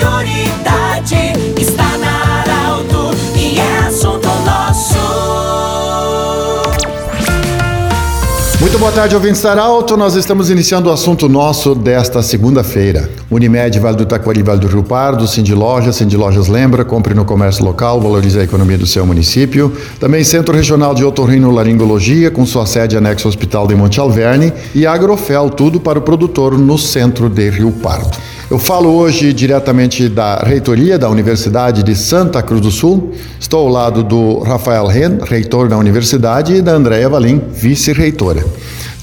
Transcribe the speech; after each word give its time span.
prioridade 0.00 1.34
está 1.60 1.98
na 1.98 2.40
Arauto 2.40 3.10
e 3.36 3.58
é 3.58 3.78
assunto 3.86 4.28
nosso. 4.46 4.98
Muito 8.58 8.78
boa 8.78 8.92
tarde, 8.92 9.14
ouvintes 9.14 9.42
da 9.42 9.52
Arauto. 9.52 9.96
Nós 9.98 10.14
estamos 10.14 10.48
iniciando 10.48 10.88
o 10.88 10.92
assunto 10.92 11.28
nosso 11.28 11.74
desta 11.74 12.22
segunda-feira. 12.22 13.10
Unimed, 13.30 13.78
Vale 13.78 13.96
do 13.96 14.06
Taquari, 14.06 14.42
Vale 14.42 14.60
do 14.60 14.68
Rio 14.68 14.82
Pardo, 14.82 15.26
Cindy 15.26 15.54
Lojas, 15.54 15.96
Cindy 15.96 16.16
Lojas 16.16 16.48
lembra, 16.48 16.82
compre 16.84 17.12
no 17.12 17.24
comércio 17.26 17.62
local, 17.62 18.00
valorize 18.00 18.38
a 18.38 18.42
economia 18.42 18.78
do 18.78 18.86
seu 18.86 19.04
município. 19.04 19.70
Também 19.98 20.24
Centro 20.24 20.54
Regional 20.54 20.94
de 20.94 21.04
Otorrino 21.04 21.50
Laringologia, 21.50 22.30
com 22.30 22.46
sua 22.46 22.64
sede 22.64 22.96
anexo 22.96 23.26
ao 23.26 23.30
Hospital 23.30 23.66
de 23.66 23.74
Monte 23.74 24.00
Alverne 24.00 24.52
e 24.74 24.86
Agrofel, 24.86 25.50
tudo 25.50 25.78
para 25.78 25.98
o 25.98 26.02
produtor 26.02 26.58
no 26.58 26.78
centro 26.78 27.28
de 27.28 27.50
Rio 27.50 27.72
Pardo. 27.72 28.16
Eu 28.50 28.58
falo 28.58 28.92
hoje 28.96 29.32
diretamente 29.32 30.08
da 30.08 30.38
reitoria 30.38 30.98
da 30.98 31.08
Universidade 31.08 31.84
de 31.84 31.94
Santa 31.94 32.42
Cruz 32.42 32.60
do 32.60 32.72
Sul. 32.72 33.12
Estou 33.38 33.60
ao 33.60 33.68
lado 33.68 34.02
do 34.02 34.40
Rafael 34.40 34.88
Ren, 34.88 35.18
reitor 35.22 35.68
da 35.68 35.78
universidade, 35.78 36.54
e 36.56 36.60
da 36.60 36.72
Andréia 36.72 37.08
Valim, 37.08 37.40
vice-reitora. 37.52 38.44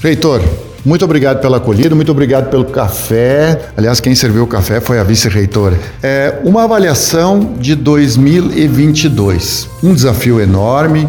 Reitor, 0.02 0.42
muito 0.84 1.02
obrigado 1.02 1.40
pela 1.40 1.56
acolhida, 1.56 1.94
muito 1.94 2.12
obrigado 2.12 2.50
pelo 2.50 2.66
café. 2.66 3.70
Aliás, 3.74 4.00
quem 4.00 4.14
serviu 4.14 4.42
o 4.42 4.46
café 4.46 4.82
foi 4.82 4.98
a 4.98 5.02
vice-reitora. 5.02 5.78
É 6.02 6.40
uma 6.44 6.64
avaliação 6.64 7.54
de 7.58 7.74
2022. 7.74 9.66
Um 9.82 9.94
desafio 9.94 10.42
enorme, 10.42 11.08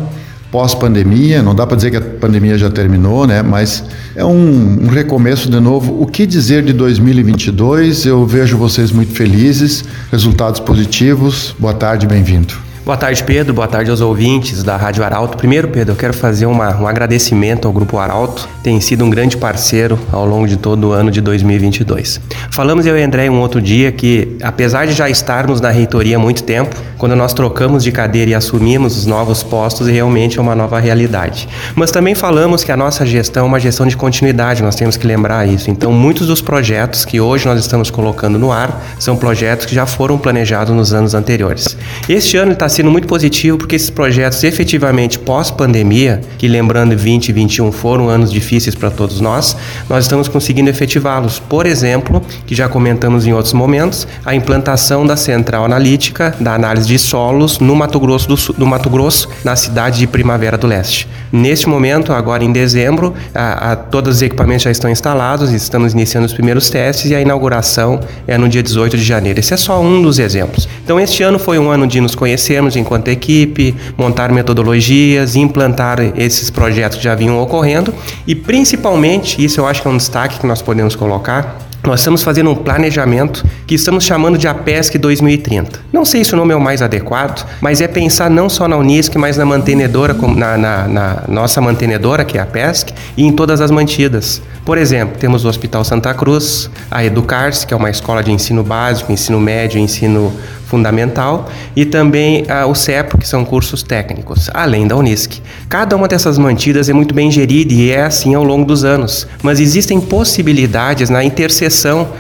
pós-pandemia, 0.52 1.44
não 1.44 1.54
dá 1.54 1.66
para 1.66 1.76
dizer 1.76 1.92
que 1.92 1.98
a 1.98 2.02
pandemia 2.02 2.58
já 2.58 2.70
terminou, 2.70 3.28
né? 3.28 3.42
Mas 3.42 3.84
é 4.16 4.26
um, 4.26 4.84
um, 4.84 4.88
recomeço 4.88 5.50
de 5.50 5.60
novo. 5.60 6.02
O 6.02 6.08
que 6.08 6.26
dizer 6.26 6.64
de 6.64 6.74
2022? 6.74 8.06
Eu 8.06 8.26
vejo 8.26 8.58
vocês 8.58 8.92
muito 8.92 9.14
felizes, 9.14 9.84
resultados 10.12 10.60
positivos. 10.60 11.56
Boa 11.60 11.74
tarde, 11.74 12.08
bem-vindo. 12.08 12.70
Boa 12.90 12.98
tarde, 12.98 13.24
Pedro. 13.24 13.54
Boa 13.54 13.68
tarde 13.68 13.92
aos 13.92 14.02
ouvintes 14.02 14.64
da 14.64 14.76
Rádio 14.76 15.04
Arauto. 15.04 15.38
Primeiro, 15.38 15.68
Pedro, 15.68 15.94
eu 15.94 15.96
quero 15.96 16.12
fazer 16.12 16.48
uma, 16.48 16.76
um 16.76 16.88
agradecimento 16.88 17.68
ao 17.68 17.72
Grupo 17.72 18.00
Arauto. 18.00 18.50
Tem 18.64 18.82
sido 18.82 19.06
um 19.06 19.12
grande 19.12 19.38
parceiro 19.38 20.00
ao 20.12 20.26
longo 20.26 20.48
de 20.48 20.58
todo 20.58 20.88
o 20.88 20.92
ano 20.92 21.12
de 21.12 21.22
2022. 21.22 22.20
Falamos 22.50 22.88
eu 22.88 22.98
e 22.98 23.04
André 23.04 23.30
um 23.30 23.42
outro 23.42 23.62
dia 23.62 23.92
que, 23.92 24.36
apesar 24.42 24.88
de 24.88 24.94
já 24.94 25.08
estarmos 25.08 25.62
na 25.62 25.70
reitoria 25.70 26.16
há 26.16 26.20
muito 26.20 26.42
tempo, 26.42 26.76
quando 27.00 27.16
nós 27.16 27.34
trocamos 27.34 27.82
de 27.82 27.94
cadeira 27.94 28.32
e 28.32 28.36
assumimos 28.36 28.98
os 28.98 29.06
novos 29.06 29.42
postos, 29.42 29.88
realmente 29.88 30.38
é 30.38 30.42
uma 30.42 30.54
nova 30.54 30.78
realidade. 30.82 31.48
Mas 31.74 31.92
também 31.92 32.14
falamos 32.14 32.62
que 32.62 32.74
a 32.74 32.78
nossa 32.78 33.06
gestão 33.06 33.46
é 33.46 33.48
uma 33.48 33.60
gestão 33.60 33.88
de 33.88 33.96
continuidade, 33.96 34.62
nós 34.62 34.76
temos 34.76 34.98
que 34.98 35.08
lembrar 35.08 35.48
isso. 35.48 35.72
Então, 35.72 35.94
muitos 35.94 36.28
dos 36.28 36.42
projetos 36.42 37.06
que 37.06 37.22
hoje 37.22 37.48
nós 37.48 37.58
estamos 37.58 37.90
colocando 37.90 38.38
no 38.38 38.52
ar 38.52 38.84
são 39.00 39.16
projetos 39.16 39.66
que 39.66 39.74
já 39.74 39.86
foram 39.86 40.18
planejados 40.18 40.76
nos 40.76 40.94
anos 40.94 41.14
anteriores. 41.14 41.78
Este 42.10 42.36
ano 42.36 42.52
está 42.52 42.68
sendo 42.68 42.92
muito 42.92 43.08
positivo 43.08 43.58
porque 43.58 43.78
esses 43.78 43.90
projetos 43.90 44.44
efetivamente 44.44 45.18
pós-pandemia, 45.18 46.20
que 46.38 46.50
lembrando 46.50 46.98
20 46.98 47.30
e 47.30 47.32
21 47.32 47.72
foram 47.72 48.10
anos 48.10 48.30
difíceis 48.30 48.76
para 48.76 48.92
todos 48.92 49.22
nós, 49.22 49.56
nós 49.90 50.04
estamos 50.04 50.28
conseguindo 50.28 50.70
efetivá-los. 50.70 51.40
Por 51.40 51.66
exemplo, 51.66 52.22
que 52.46 52.54
já 52.54 52.68
comentamos 52.68 53.26
em 53.26 53.32
outros 53.32 53.54
momentos, 53.54 54.06
a 54.26 54.36
implantação 54.36 55.06
da 55.06 55.16
central 55.16 55.64
analítica 55.64 56.36
da 56.42 56.56
análise 56.56 56.89
de 56.90 56.98
solos 56.98 57.60
no 57.60 57.76
Mato 57.76 58.00
Grosso 58.00 58.28
do, 58.28 58.36
Sul, 58.36 58.56
no 58.58 58.66
Mato 58.66 58.90
Grosso, 58.90 59.30
na 59.44 59.56
cidade 59.56 60.00
de 60.00 60.08
Primavera 60.08 60.58
do 60.58 60.66
Leste. 60.66 61.08
Neste 61.32 61.70
momento, 61.70 62.12
agora 62.12 62.44
em 62.44 62.52
dezembro, 62.52 63.14
a, 63.34 63.72
a, 63.72 63.76
todos 63.76 64.16
os 64.16 64.22
equipamentos 64.24 64.64
já 64.64 64.72
estão 64.72 64.90
instalados, 64.90 65.52
estamos 65.52 65.94
iniciando 65.94 66.26
os 66.26 66.34
primeiros 66.34 66.70
testes 66.72 67.12
e 67.12 67.16
a 67.16 67.22
inauguração 67.22 68.00
é 68.28 68.38
no 68.40 68.50
dia 68.50 68.64
18 68.64 68.98
de 68.98 69.04
janeiro. 69.04 69.40
Esse 69.40 69.54
é 69.54 69.58
só 69.58 69.80
um 69.80 70.02
dos 70.02 70.18
exemplos. 70.18 70.68
Então, 70.84 71.00
este 71.00 71.22
ano 71.22 71.38
foi 71.38 71.60
um 71.60 71.70
ano 71.70 71.86
de 71.86 72.02
nos 72.02 72.16
conhecermos 72.16 72.76
enquanto 72.76 73.10
equipe, 73.10 73.76
montar 73.96 74.32
metodologias, 74.32 75.36
implantar 75.36 76.00
esses 76.18 76.50
projetos 76.50 76.98
que 76.98 77.04
já 77.04 77.14
vinham 77.14 77.40
ocorrendo 77.40 77.94
e 78.26 78.34
principalmente, 78.34 79.44
isso 79.44 79.62
eu 79.62 79.68
acho 79.68 79.84
que 79.84 79.88
é 79.88 79.92
um 79.92 79.98
destaque 79.98 80.40
que 80.40 80.48
nós 80.48 80.64
podemos 80.64 80.96
colocar, 80.96 81.69
nós 81.84 82.02
estamos 82.02 82.24
fazendo 82.24 82.50
um 82.50 82.56
planejamento 82.56 83.46
que 83.66 83.76
estamos 83.76 84.04
chamando 84.04 84.38
de 84.38 84.48
APESC 84.48 84.98
2030. 84.98 85.80
Não 85.94 86.04
sei 86.04 86.24
se 86.24 86.34
o 86.34 86.38
nome 86.38 86.54
é 86.54 86.56
o 86.56 86.62
mais 86.62 86.82
adequado, 86.82 87.48
mas 87.62 87.82
é 87.82 87.88
pensar 87.88 88.30
não 88.30 88.50
só 88.50 88.68
na 88.68 88.78
Unisc, 88.78 89.16
mas 89.16 89.38
na 89.38 89.46
mantenedora, 89.46 90.14
na, 90.14 90.58
na, 90.58 90.88
na 90.88 91.24
nossa 91.28 91.62
mantenedora, 91.62 92.26
que 92.26 92.38
é 92.38 92.42
a 92.42 92.46
PESC, 92.46 92.94
e 93.16 93.24
em 93.24 93.32
todas 93.32 93.62
as 93.62 93.72
mantidas. 93.72 94.42
Por 94.66 94.78
exemplo, 94.78 95.18
temos 95.18 95.46
o 95.46 95.48
Hospital 95.48 95.84
Santa 95.84 96.14
Cruz, 96.14 96.70
a 96.92 97.04
Educar-se, 97.04 97.66
que 97.66 97.74
é 97.74 97.78
uma 97.78 97.90
escola 97.90 98.22
de 98.22 98.32
ensino 98.32 98.64
básico, 98.64 99.12
ensino 99.12 99.40
médio, 99.40 99.80
ensino 99.80 100.34
fundamental, 100.70 101.50
e 101.76 101.84
também 101.84 102.46
o 102.68 102.76
CEPO, 102.76 103.18
que 103.18 103.28
são 103.28 103.44
cursos 103.44 103.82
técnicos, 103.82 104.50
além 104.54 104.88
da 104.88 104.96
Unisc. 104.96 105.42
Cada 105.68 105.96
uma 105.96 106.08
dessas 106.08 106.38
mantidas 106.38 106.88
é 106.88 106.94
muito 106.94 107.14
bem 107.14 107.32
gerida 107.32 107.74
e 107.74 107.90
é 107.90 108.04
assim 108.04 108.36
ao 108.36 108.44
longo 108.44 108.66
dos 108.66 108.84
anos, 108.84 109.28
mas 109.42 109.60
existem 109.60 110.00
possibilidades 110.00 111.10
na 111.10 111.24
interseção, 111.24 111.70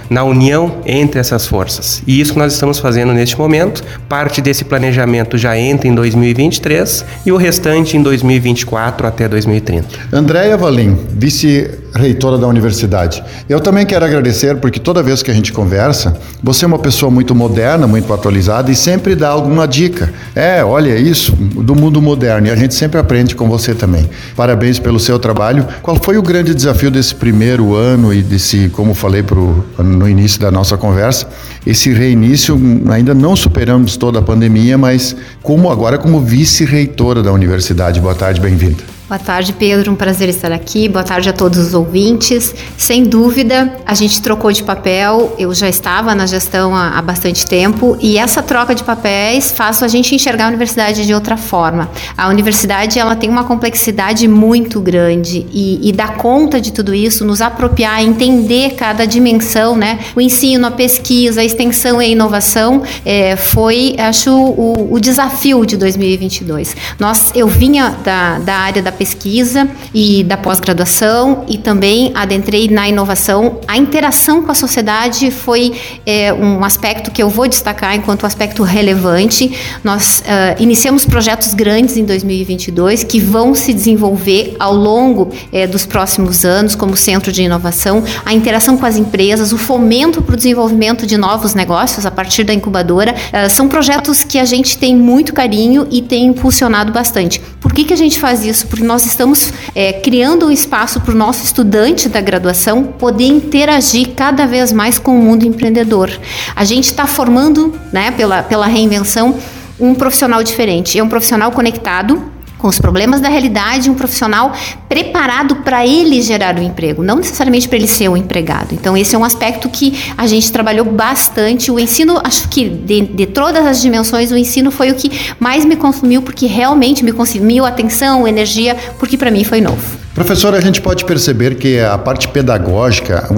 na 0.09 0.24
união 0.24 0.78
entre 0.86 1.20
essas 1.20 1.46
forças. 1.46 2.02
E 2.06 2.20
isso 2.20 2.34
que 2.34 2.40
nós 2.40 2.53
estamos 2.53 2.80
fazendo 2.80 3.14
neste 3.14 3.38
momento. 3.38 3.84
Parte 4.08 4.42
desse 4.42 4.64
planejamento 4.64 5.38
já 5.38 5.58
entra 5.58 5.88
em 5.88 5.96
2023 5.96 7.06
e 7.25 7.31
o 7.31 7.38
restante 7.38 7.98
em 7.98 8.02
2024 8.02 9.08
até 9.08 9.28
2030. 9.28 9.88
Andréia 10.12 10.58
Valim, 10.58 10.98
vice-reitora 11.12 12.38
da 12.38 12.48
universidade. 12.48 13.24
Eu 13.48 13.59
também 13.59 13.86
quero 13.86 14.06
agradecer 14.06 14.58
porque 14.58 14.80
toda 14.80 15.03
vez 15.03 15.22
que 15.22 15.31
a 15.31 15.34
gente 15.34 15.52
conversa, 15.52 16.18
você 16.42 16.66
é 16.66 16.68
uma 16.68 16.80
pessoa 16.80 17.12
muito 17.12 17.36
moderna, 17.36 17.88
muito 17.88 18.14
atualizada 18.14 18.72
e 18.72 18.75
sempre 18.75 19.16
dá 19.16 19.30
alguma 19.30 19.68
dica. 19.68 20.12
É, 20.36 20.64
olha 20.64 20.96
isso 20.96 21.34
do 21.36 21.75
mundo 21.75 22.02
moderno 22.02 22.48
e 22.48 22.52
a 22.52 22.56
gente 22.56 22.74
sempre 22.74 23.00
aprende 23.00 23.36
com 23.36 23.50
você 23.50 23.74
também. 23.74 24.09
Parabéns 24.36 24.80
pelo 24.80 25.00
seu 25.00 25.19
trabalho. 25.19 25.66
Qual 25.81 25.98
foi 26.02 26.18
o 26.18 26.22
grande 26.22 26.53
desafio 26.53 26.92
desse 26.92 27.16
primeiro 27.16 27.75
ano 27.75 28.14
e 28.14 28.22
desse, 28.22 28.69
como 28.69 28.94
falei 28.94 29.24
pro, 29.39 29.83
no 29.83 30.07
início 30.07 30.39
da 30.39 30.51
nossa 30.51 30.77
conversa, 30.77 31.29
esse 31.66 31.91
reinício, 31.94 32.59
ainda 32.91 33.13
não 33.13 33.35
superamos 33.35 33.95
toda 33.97 34.19
a 34.19 34.22
pandemia, 34.22 34.77
mas 34.77 35.16
como 35.41 35.72
agora 35.72 35.97
como 35.97 36.19
vice-reitora 36.22 37.23
da 37.23 37.31
universidade. 37.31 38.00
Boa 38.00 38.16
tarde, 38.16 38.41
bem-vinda. 38.41 38.99
Boa 39.09 39.18
tarde, 39.18 39.53
Pedro. 39.53 39.92
Um 39.92 39.96
prazer 39.96 40.30
estar 40.30 40.52
aqui. 40.52 40.88
Boa 40.88 41.03
tarde 41.03 41.28
a 41.28 41.34
todos 41.34 41.58
os 41.58 41.74
ouvintes. 41.74 42.53
Sem 42.78 43.03
dúvida, 43.03 43.75
a 43.84 43.96
gente 43.96 44.22
trocou 44.22 44.52
de 44.52 44.62
papel. 44.62 45.36
Eu 45.40 45.52
já 45.52 45.68
estava 45.68 46.14
na 46.14 46.28
gestão 46.28 46.75
há, 46.75 46.90
há, 46.90 47.02
bastante 47.02 47.44
tempo 47.44 47.98
e 48.00 48.19
essa 48.19 48.44
troca 48.44 48.75
de 48.75 48.84
papéis 48.84 49.52
faz 49.52 49.81
a 49.81 49.88
gente 49.88 50.14
enxergar 50.14 50.46
a 50.46 50.48
universidade 50.50 51.08
de 51.08 51.12
outra 51.12 51.36
forma. 51.38 51.90
A 52.16 52.28
universidade 52.28 53.00
ela 53.00 53.16
tem 53.16 53.31
uma 53.31 53.46
complexidade 53.46 54.28
muito 54.28 54.80
grande 54.80 55.44
e, 55.52 55.90
e 55.90 55.92
dar 55.92 56.18
conta 56.18 56.62
de 56.62 56.72
tudo 56.72 56.94
isso, 56.94 57.25
nos 57.25 57.42
apropriar, 57.42 58.03
entender 58.03 58.75
cada 58.75 59.08
dimensão, 59.08 59.75
né? 59.75 59.98
O 60.16 60.22
ensino, 60.22 60.68
a 60.68 60.72
pesquisa, 60.72 61.42
a 61.42 61.44
extensão 61.44 62.00
e 62.00 62.06
a 62.06 62.09
inovação 62.09 62.84
é, 63.03 63.36
foi, 63.36 63.96
acho, 63.98 64.30
o, 64.31 64.94
o 64.94 65.00
desafio 65.00 65.66
de 65.66 65.78
2022. 65.78 66.75
Nós, 67.00 67.31
eu 67.34 67.48
vinha 67.48 67.98
da, 68.03 68.38
da 68.38 68.53
área 68.53 68.84
da 68.84 68.99
pesquisa 69.00 69.70
e 69.94 70.26
da 70.26 70.36
pós-graduação 70.36 71.46
e 71.48 71.58
também 71.58 72.12
adentrei 72.14 72.68
na 72.68 72.90
inovação. 72.90 73.62
A 73.66 73.78
interação 73.78 74.44
com 74.44 74.52
a 74.52 74.56
sociedade 74.56 75.32
foi 75.32 75.72
é, 76.06 76.34
um 76.34 76.66
aspecto 76.66 77.10
que 77.10 77.24
eu 77.24 77.30
vou 77.30 77.48
destacar 77.48 77.96
enquanto 77.96 78.26
aspecto 78.26 78.62
relevante. 78.62 79.58
Nós 79.84 80.20
uh, 80.20 80.62
iniciamos 80.62 81.06
projetos 81.06 81.54
grandes 81.54 81.96
em 81.96 82.04
2022 82.04 83.06
que 83.06 83.22
vão 83.22 83.56
se 83.56 83.74
desenvolver 83.74 84.57
ao 84.60 84.74
longo 84.74 85.31
é, 85.52 85.66
dos 85.66 85.86
próximos 85.86 86.44
anos, 86.44 86.75
como 86.75 86.98
centro 86.98 87.31
de 87.31 87.42
inovação, 87.44 88.04
a 88.25 88.34
interação 88.34 88.75
com 88.78 88.86
as 88.86 88.98
empresas, 88.98 89.54
o 89.54 89.57
fomento 89.57 90.22
para 90.22 90.34
o 90.34 90.38
desenvolvimento 90.38 91.07
de 91.07 91.16
novos 91.16 91.54
negócios 91.54 92.06
a 92.06 92.12
partir 92.12 92.44
da 92.44 92.54
incubadora. 92.54 93.13
Uh, 93.13 93.50
são 93.50 93.69
projetos 93.69 94.25
que 94.25 94.38
a 94.38 94.45
gente 94.45 94.78
tem 94.78 94.94
muito 94.94 95.34
carinho 95.34 95.88
e 95.90 96.02
tem 96.02 96.25
impulsionado 96.25 96.92
bastante. 96.92 97.40
Por 97.62 97.74
que, 97.74 97.86
que 97.86 97.94
a 97.94 97.98
gente 97.98 98.19
faz 98.19 98.44
isso? 98.44 98.68
Porque 98.68 98.84
nós 98.89 99.06
estamos 99.06 99.53
é, 99.75 99.94
criando 99.94 100.47
um 100.47 100.51
espaço 100.51 101.00
para 101.00 101.13
o 101.13 101.15
nosso 101.15 101.44
estudante 101.45 102.09
da 102.09 102.19
graduação 102.19 102.83
poder 102.83 103.27
interagir 103.27 104.15
cada 104.15 104.47
vez 104.47 104.74
mais 104.74 104.97
com 104.97 105.15
o 105.15 105.21
mundo 105.21 105.45
empreendedor. 105.45 106.09
A 106.56 106.65
gente 106.65 106.86
está 106.86 107.06
formando, 107.06 107.71
né, 107.94 108.09
pela, 108.09 108.41
pela 108.41 108.65
reinvenção, 108.65 109.38
um 109.80 109.94
profissional 109.94 110.41
diferente. 110.44 110.97
É 110.97 111.03
um 111.03 111.07
profissional 111.07 111.51
conectado, 111.51 112.19
com 112.59 112.67
os 112.67 112.77
problemas 112.77 113.19
da 113.21 113.29
realidade, 113.29 113.89
um 113.89 113.95
profissional 113.95 114.53
preparado 114.88 115.56
para 115.57 115.88
ele 115.88 116.21
gerar 116.21 116.56
o 116.56 116.59
um 116.59 116.63
emprego, 116.63 117.01
não 117.01 117.15
necessariamente 117.15 117.67
para 117.67 117.77
ele 117.77 117.88
ser 117.88 118.09
um 118.09 118.17
empregado. 118.17 118.73
Então, 118.73 118.95
esse 118.95 119.15
é 119.15 119.17
um 119.17 119.23
aspecto 119.23 119.69
que 119.69 119.97
a 120.15 120.27
gente 120.27 120.51
trabalhou 120.51 120.85
bastante. 120.85 121.71
O 121.71 121.79
ensino, 121.79 122.19
acho 122.23 122.47
que 122.50 122.69
de, 122.69 123.01
de 123.01 123.25
todas 123.25 123.65
as 123.65 123.81
dimensões, 123.81 124.31
o 124.31 124.38
ensino 124.38 124.69
foi 124.69 124.91
o 124.91 124.95
que 124.95 125.09
mais 125.39 125.65
me 125.65 125.77
consumiu, 125.77 126.21
porque 126.21 126.45
realmente 126.45 127.03
me 127.03 127.13
consumiu 127.13 127.65
atenção, 127.65 128.27
energia, 128.27 128.75
porque 129.00 129.17
para 129.17 129.31
mim 129.31 129.44
foi 129.44 129.61
novo. 129.61 129.99
Professor, 130.19 130.54
a 130.54 130.60
gente 130.60 130.81
pode 130.81 131.06
perceber 131.06 131.56
que 131.56 131.80
a 131.80 131.98
parte 131.98 132.27
pedagógica, 132.27 133.30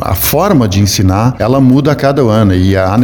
a 0.00 0.14
forma 0.14 0.68
de 0.68 0.80
ensinar, 0.80 1.34
ela 1.36 1.60
muda 1.60 1.90
a 1.90 1.96
cada 1.96 2.22
ano 2.22 2.54
e 2.54 2.76
há 2.76 2.96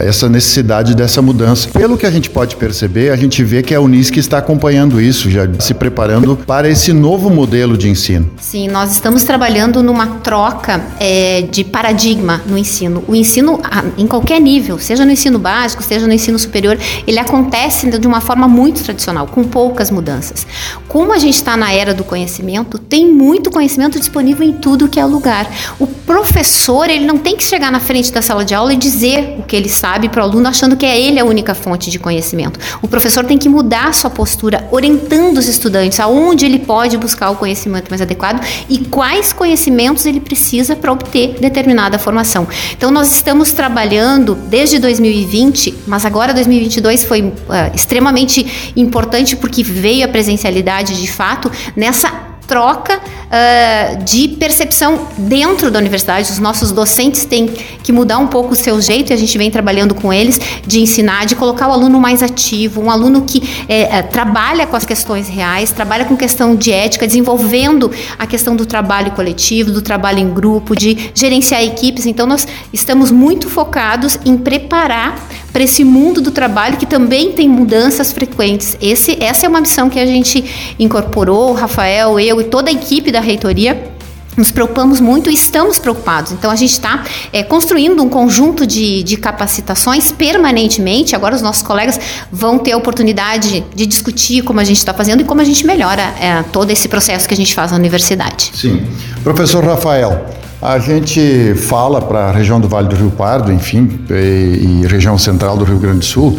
essa 0.00 0.28
necessidade 0.28 0.94
dessa 0.94 1.20
mudança. 1.20 1.68
Pelo 1.70 1.98
que 1.98 2.06
a 2.06 2.10
gente 2.10 2.30
pode 2.30 2.54
perceber, 2.54 3.10
a 3.10 3.16
gente 3.16 3.42
vê 3.42 3.64
que 3.64 3.74
a 3.74 3.80
Unisc 3.80 4.16
está 4.16 4.38
acompanhando 4.38 5.00
isso, 5.00 5.28
já 5.28 5.42
se 5.58 5.74
preparando 5.74 6.36
para 6.36 6.68
esse 6.68 6.92
novo 6.92 7.28
modelo 7.28 7.76
de 7.76 7.90
ensino. 7.90 8.30
Sim, 8.40 8.68
nós 8.68 8.92
estamos 8.92 9.24
trabalhando 9.24 9.82
numa 9.82 10.06
troca 10.20 10.80
é, 11.00 11.42
de 11.42 11.64
paradigma 11.64 12.40
no 12.46 12.56
ensino. 12.56 13.02
O 13.08 13.16
ensino, 13.16 13.60
em 13.98 14.06
qualquer 14.06 14.40
nível, 14.40 14.78
seja 14.78 15.04
no 15.04 15.10
ensino 15.10 15.36
básico, 15.36 15.82
seja 15.82 16.06
no 16.06 16.12
ensino 16.12 16.38
superior, 16.38 16.78
ele 17.08 17.18
acontece 17.18 17.90
de 17.90 18.06
uma 18.06 18.20
forma 18.20 18.46
muito 18.46 18.84
tradicional, 18.84 19.26
com 19.26 19.42
poucas 19.42 19.90
mudanças. 19.90 20.46
Como 20.86 21.12
a 21.12 21.18
gente 21.18 21.34
está 21.34 21.56
na 21.56 21.72
era 21.72 21.92
do 21.92 22.04
conhecimento, 22.04 22.51
tem 22.88 23.10
muito 23.10 23.50
conhecimento 23.50 23.98
disponível 23.98 24.46
em 24.46 24.52
tudo 24.52 24.88
que 24.88 25.00
é 25.00 25.04
lugar. 25.04 25.50
O 25.78 25.86
professor, 25.86 26.90
ele 26.90 27.06
não 27.06 27.18
tem 27.18 27.36
que 27.36 27.44
chegar 27.44 27.70
na 27.72 27.80
frente 27.80 28.12
da 28.12 28.20
sala 28.20 28.44
de 28.44 28.54
aula 28.54 28.72
e 28.74 28.76
dizer 28.76 29.36
o 29.38 29.42
que 29.42 29.56
ele 29.56 29.68
sabe 29.68 30.08
para 30.08 30.20
o 30.20 30.24
aluno, 30.24 30.48
achando 30.48 30.76
que 30.76 30.84
é 30.84 31.00
ele 31.00 31.18
a 31.18 31.24
única 31.24 31.54
fonte 31.54 31.90
de 31.90 31.98
conhecimento. 31.98 32.58
O 32.82 32.88
professor 32.88 33.24
tem 33.24 33.38
que 33.38 33.48
mudar 33.48 33.94
sua 33.94 34.10
postura, 34.10 34.68
orientando 34.70 35.38
os 35.38 35.48
estudantes 35.48 35.98
aonde 36.00 36.44
ele 36.44 36.58
pode 36.58 36.96
buscar 36.98 37.30
o 37.30 37.36
conhecimento 37.36 37.88
mais 37.88 38.02
adequado 38.02 38.44
e 38.68 38.78
quais 38.78 39.32
conhecimentos 39.32 40.04
ele 40.06 40.20
precisa 40.20 40.76
para 40.76 40.92
obter 40.92 41.36
determinada 41.40 41.98
formação. 41.98 42.46
Então, 42.76 42.90
nós 42.90 43.14
estamos 43.14 43.52
trabalhando 43.52 44.34
desde 44.34 44.78
2020, 44.78 45.74
mas 45.86 46.04
agora 46.04 46.34
2022 46.34 47.04
foi 47.04 47.22
uh, 47.22 47.32
extremamente 47.74 48.72
importante 48.76 49.36
porque 49.36 49.62
veio 49.62 50.04
a 50.04 50.08
presencialidade 50.08 51.00
de 51.00 51.10
fato 51.10 51.50
nessa 51.76 52.32
troca 52.52 52.98
uh, 52.98 54.04
de 54.04 54.28
percepção 54.28 55.08
dentro 55.16 55.70
da 55.70 55.78
universidade. 55.78 56.30
Os 56.30 56.38
nossos 56.38 56.70
docentes 56.70 57.24
têm 57.24 57.46
que 57.46 57.90
mudar 57.90 58.18
um 58.18 58.26
pouco 58.26 58.52
o 58.52 58.54
seu 58.54 58.78
jeito 58.78 59.10
e 59.10 59.14
a 59.14 59.16
gente 59.16 59.38
vem 59.38 59.50
trabalhando 59.50 59.94
com 59.94 60.12
eles 60.12 60.38
de 60.66 60.78
ensinar, 60.78 61.24
de 61.24 61.34
colocar 61.34 61.68
o 61.68 61.72
aluno 61.72 61.98
mais 61.98 62.22
ativo, 62.22 62.82
um 62.82 62.90
aluno 62.90 63.22
que 63.22 63.42
é, 63.66 64.02
trabalha 64.02 64.66
com 64.66 64.76
as 64.76 64.84
questões 64.84 65.30
reais, 65.30 65.72
trabalha 65.72 66.04
com 66.04 66.14
questão 66.14 66.54
de 66.54 66.70
ética, 66.70 67.06
desenvolvendo 67.06 67.90
a 68.18 68.26
questão 68.26 68.54
do 68.54 68.66
trabalho 68.66 69.12
coletivo, 69.12 69.70
do 69.70 69.80
trabalho 69.80 70.18
em 70.18 70.28
grupo, 70.28 70.76
de 70.76 71.10
gerenciar 71.14 71.62
equipes. 71.64 72.04
Então, 72.04 72.26
nós 72.26 72.46
estamos 72.70 73.10
muito 73.10 73.48
focados 73.48 74.18
em 74.26 74.36
preparar 74.36 75.16
para 75.52 75.62
esse 75.62 75.84
mundo 75.84 76.20
do 76.20 76.30
trabalho 76.30 76.76
que 76.76 76.86
também 76.86 77.32
tem 77.32 77.48
mudanças 77.48 78.12
frequentes. 78.12 78.76
Esse, 78.80 79.22
essa 79.22 79.46
é 79.46 79.48
uma 79.48 79.60
missão 79.60 79.90
que 79.90 80.00
a 80.00 80.06
gente 80.06 80.74
incorporou, 80.78 81.50
o 81.50 81.52
Rafael, 81.52 82.18
eu 82.18 82.40
e 82.40 82.44
toda 82.44 82.70
a 82.70 82.72
equipe 82.72 83.12
da 83.12 83.20
reitoria 83.20 83.92
nos 84.36 84.50
preocupamos 84.50 85.00
muito 85.00 85.30
e 85.30 85.34
estamos 85.34 85.78
preocupados. 85.78 86.32
Então, 86.32 86.50
a 86.50 86.56
gente 86.56 86.70
está 86.70 87.04
é, 87.32 87.42
construindo 87.42 88.02
um 88.02 88.08
conjunto 88.08 88.66
de, 88.66 89.02
de, 89.02 89.16
capacitações 89.16 90.10
permanentemente. 90.10 91.14
Agora, 91.14 91.34
os 91.34 91.42
nossos 91.42 91.62
colegas 91.62 92.00
vão 92.30 92.58
ter 92.58 92.72
a 92.72 92.76
oportunidade 92.76 93.64
de 93.74 93.86
discutir 93.86 94.42
como 94.42 94.60
a 94.60 94.64
gente 94.64 94.78
está 94.78 94.94
fazendo 94.94 95.20
e 95.20 95.24
como 95.24 95.40
a 95.40 95.44
gente 95.44 95.66
melhora 95.66 96.02
é, 96.18 96.42
todo 96.50 96.70
esse 96.70 96.88
processo 96.88 97.28
que 97.28 97.34
a 97.34 97.36
gente 97.36 97.54
faz 97.54 97.72
na 97.72 97.76
universidade. 97.76 98.52
Sim. 98.54 98.82
Professor 99.22 99.62
Rafael, 99.64 100.24
a 100.62 100.78
gente 100.78 101.54
fala 101.56 102.00
para 102.00 102.28
a 102.28 102.32
região 102.32 102.60
do 102.60 102.68
Vale 102.68 102.86
do 102.86 102.94
Rio 102.94 103.10
Pardo, 103.10 103.52
enfim, 103.52 103.98
e, 104.08 104.82
e, 104.84 104.86
região 104.86 105.18
central 105.18 105.56
do 105.56 105.64
Rio 105.64 105.76
Grande 105.78 105.98
do 105.98 106.04
Sul, 106.04 106.38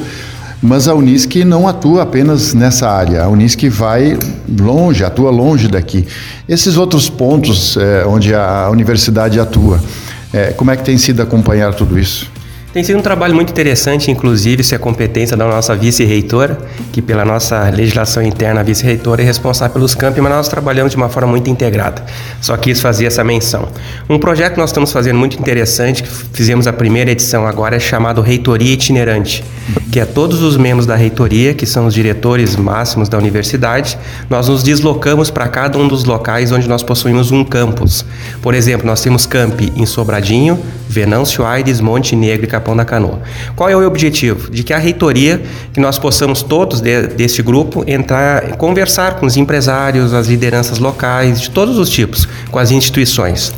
mas 0.62 0.88
a 0.88 0.96
Unisc 0.96 1.44
não 1.44 1.68
atua 1.68 2.04
apenas 2.04 2.54
nessa 2.54 2.90
área. 2.90 3.24
A 3.24 3.28
Unisc 3.28 3.68
vai 3.68 4.18
longe, 4.48 5.04
atua 5.04 5.30
longe 5.30 5.68
daqui. 5.68 6.08
Esses 6.48 6.78
outros 6.78 7.10
pontos 7.10 7.76
é, 7.76 8.06
onde 8.06 8.34
a 8.34 8.70
universidade 8.72 9.42
atua, 9.42 9.78
é, 10.32 10.52
como 10.52 10.72
é 10.72 10.78
que 10.78 10.86
tem 10.86 10.98
sido 10.98 11.22
acompanhar 11.22 11.74
tudo 11.74 12.00
isso? 12.00 12.32
Tem 12.74 12.84
sido 12.84 12.98
um 12.98 13.04
trabalho 13.04 13.36
muito 13.36 13.52
interessante, 13.52 14.10
inclusive, 14.10 14.64
se 14.64 14.74
a 14.74 14.80
competência 14.80 15.38
da 15.38 15.46
nossa 15.46 15.76
vice-reitora, 15.76 16.58
que 16.92 17.04
pela 17.04 17.24
nossa 17.24 17.70
legislação 17.70 18.24
interna, 18.24 18.62
a 18.62 18.64
vice-reitora 18.64 19.22
é 19.22 19.26
responsável 19.26 19.76
pelos 19.76 19.94
campi, 19.94 20.20
mas 20.20 20.32
nós 20.32 20.48
trabalhamos 20.48 20.90
de 20.90 20.98
uma 20.98 21.08
forma 21.08 21.30
muito 21.30 21.48
integrada. 21.52 22.04
Só 22.42 22.58
quis 22.58 22.82
fazer 22.82 23.06
essa 23.06 23.24
menção. 23.24 23.68
Um 24.10 24.18
projeto 24.18 24.54
que 24.54 24.60
nós 24.60 24.72
estamos 24.72 24.92
fazendo 24.92 25.20
muito 25.20 25.40
interessante, 25.40 26.02
que 26.02 26.10
fizemos 26.10 26.66
a 26.66 26.74
primeira 26.74 27.12
edição 27.12 27.46
agora, 27.46 27.76
é 27.76 27.80
chamado 27.80 28.24
Reitoria 28.24 28.74
Itinerante, 28.74 29.44
que 29.92 30.00
é 30.00 30.06
todos 30.06 30.42
os 30.42 30.58
membros 30.58 30.88
da 30.88 30.96
reitoria, 30.96 31.54
que 31.54 31.68
são 31.68 31.86
os 31.86 31.94
diretores 31.94 32.56
máximos 32.56 33.08
da 33.08 33.20
universidade, 33.20 34.00
nós 34.28 34.50
nos 34.50 34.64
deslocamos 34.64 35.30
para 35.30 35.48
cada 35.48 35.78
um 35.78 35.88
dos 35.88 36.06
locais 36.06 36.52
onde 36.52 36.68
nós 36.68 36.82
possuímos 36.82 37.30
um 37.30 37.44
campus. 37.44 38.04
Por 38.42 38.56
exemplo, 38.56 38.88
nós 38.88 39.00
temos 39.00 39.28
campi 39.28 39.72
em 39.76 39.86
Sobradinho, 39.86 40.60
Venâncio 40.90 41.46
Aires, 41.46 41.80
Monte 41.80 42.16
Negro 42.16 42.46
e 42.46 42.48
Da 42.76 42.86
Canoa. 42.86 43.22
Qual 43.56 43.70
é 43.70 43.76
o 43.76 43.86
objetivo? 43.86 44.50
De 44.50 44.64
que 44.64 44.74
a 44.74 44.78
reitoria, 44.78 45.42
que 45.74 45.80
nós 45.80 46.00
possamos 46.00 46.42
todos 46.42 46.82
de, 46.82 47.08
desse 47.08 47.42
grupo 47.42 47.84
entrar, 47.86 48.56
conversar 48.56 49.20
com 49.20 49.26
os 49.26 49.38
empresários, 49.38 50.14
as 50.14 50.28
lideranças 50.28 50.80
locais, 50.80 51.42
de 51.42 51.50
todos 51.50 51.78
os 51.78 51.90
tipos, 51.90 52.28
com 52.50 52.58
as 52.58 52.72
instituições. 52.72 53.54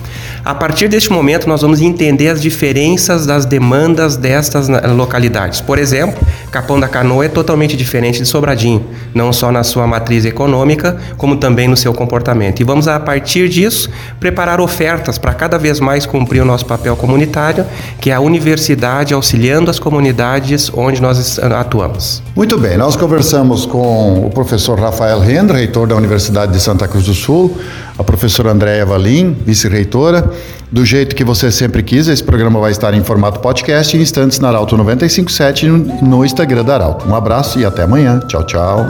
A 0.46 0.54
partir 0.54 0.88
deste 0.88 1.12
momento, 1.12 1.50
nós 1.50 1.64
vamos 1.64 1.82
entender 1.82 2.30
as 2.30 2.40
diferenças 2.40 3.26
das 3.26 3.48
demandas 3.48 4.16
destas 4.16 4.68
localidades. 4.96 5.60
Por 5.60 5.80
exemplo, 5.80 6.24
Capão 6.52 6.80
da 6.80 6.88
Canoa 6.88 7.26
é 7.26 7.28
totalmente 7.28 7.76
diferente 7.76 8.20
de 8.20 8.28
Sobradinho, 8.28 8.86
não 9.12 9.34
só 9.34 9.52
na 9.52 9.64
sua 9.64 9.88
matriz 9.88 10.24
econômica, 10.24 10.98
como 11.18 11.38
também 11.38 11.68
no 11.68 11.76
seu 11.76 11.96
comportamento. 11.96 12.60
E 12.60 12.64
vamos, 12.64 12.88
a 12.88 13.00
partir 13.00 13.50
disso, 13.50 13.90
preparar 14.20 14.62
ofertas 14.62 15.18
para 15.18 15.34
cada 15.34 15.58
vez 15.58 15.80
mais 15.80 16.06
cumprir 16.06 16.44
o 16.44 16.46
nosso 16.46 16.68
papel 16.68 16.96
comunitário, 16.96 17.66
que 18.00 18.12
é 18.12 18.14
a 18.14 18.20
universidade 18.20 19.16
auxiliando 19.16 19.72
as 19.72 19.80
comunidades 19.80 20.70
onde 20.72 21.02
nós 21.02 21.40
atuamos. 21.40 22.22
Muito 22.36 22.56
bem, 22.56 22.78
nós 22.78 22.96
conversamos 22.96 23.66
com 23.66 24.28
o 24.28 24.30
professor 24.30 24.80
Rafael 24.80 25.20
Rendre, 25.20 25.58
reitor 25.58 25.88
da 25.88 25.96
Universidade 25.96 26.52
de 26.52 26.60
Santa 26.60 26.88
Cruz 26.88 27.06
do 27.06 27.16
Sul, 27.16 27.58
a 27.98 28.04
professora 28.04 28.52
Andréa 28.52 28.86
Valim, 28.86 29.36
vice-reitora. 29.46 30.32
Do 30.72 30.86
jeito 30.86 31.16
que 31.16 31.24
você 31.24 31.52
sempre 31.52 31.82
quis, 31.84 32.08
esse 32.08 32.24
programa 32.24 32.60
vai 32.60 32.72
estar 32.72 32.94
em 32.94 33.04
formato 33.04 33.40
podcast 33.40 33.96
em 33.96 34.02
instantes 34.02 34.40
na 34.40 34.50
Arauto 34.50 34.76
957 34.76 35.68
no 35.68 36.26
Instagram 36.26 36.64
da 36.64 36.76
Arauto. 36.76 37.08
Um 37.08 37.16
abraço 37.16 37.60
e 37.60 37.66
até 37.66 37.84
amanhã. 37.84 38.20
Tchau, 38.28 38.44
tchau. 38.44 38.86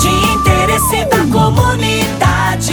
De 0.00 0.08
interesse 0.08 1.04
da 1.06 1.24
comunidade, 1.26 2.72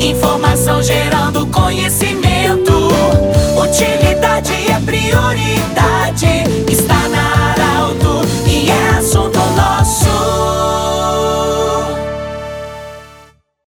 informação 0.00 0.82
gerando 0.82 1.46
conhecimento, 1.46 2.13